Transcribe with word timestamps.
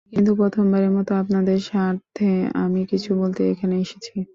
কিন্তু 0.13 0.31
প্রথমবারের 0.35 0.91
মতো, 0.91 1.11
আপনাদের 1.15 1.57
স্বার্থে 1.61 2.31
আমি 2.55 2.81
কিছু 2.85 3.09
বলতে 3.21 3.41
এখানে 3.53 3.75
এসেছি। 3.79 4.15